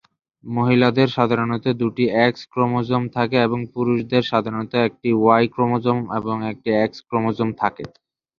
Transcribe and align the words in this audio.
মহিলাদের 0.43 1.07
সাধারণত 1.11 1.65
দুটি 1.81 2.05
এক্স 2.21 2.41
ক্রোমোজোম 2.51 3.03
থাকে 3.15 3.37
এবং 3.41 3.59
পুরুষদের 3.73 4.23
সাধারণত 4.31 4.73
একটি 4.87 5.09
ওয়াই 5.15 5.45
ক্রোমোজোম 5.53 5.99
এবং 6.19 6.35
একটি 6.51 6.69
এক্স 6.79 6.99
ক্রোমোজোম 7.07 7.49
থাকে। 7.61 7.83